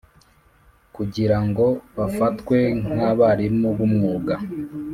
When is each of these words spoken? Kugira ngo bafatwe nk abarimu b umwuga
Kugira 0.95 1.37
ngo 1.47 1.65
bafatwe 1.97 2.57
nk 2.87 2.93
abarimu 3.09 3.67
b 3.77 3.79
umwuga 3.87 4.33